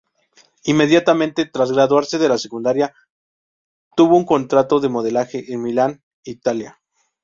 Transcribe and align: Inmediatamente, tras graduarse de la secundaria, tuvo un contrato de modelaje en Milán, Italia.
Inmediatamente, 0.63 1.45
tras 1.45 1.71
graduarse 1.71 2.17
de 2.17 2.27
la 2.27 2.39
secundaria, 2.39 2.91
tuvo 3.95 4.17
un 4.17 4.25
contrato 4.25 4.79
de 4.79 4.89
modelaje 4.89 5.53
en 5.53 5.61
Milán, 5.61 6.01
Italia. 6.23 6.81